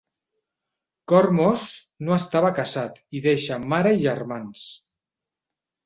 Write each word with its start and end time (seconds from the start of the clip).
Kormos 1.13 1.65
no 2.09 2.17
estava 2.17 2.53
casat 2.63 2.99
i 3.21 3.25
deixa 3.29 3.63
mare 3.75 3.97
i 4.01 4.05
germans. 4.09 4.69